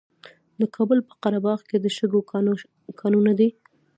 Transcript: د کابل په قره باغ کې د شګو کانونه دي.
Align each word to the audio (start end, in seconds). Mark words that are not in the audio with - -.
د 0.59 0.61
کابل 0.75 0.99
په 1.07 1.13
قره 1.21 1.39
باغ 1.45 1.59
کې 1.69 1.77
د 1.79 1.85
شګو 1.97 2.19
کانونه 3.01 3.31
دي. 3.39 3.49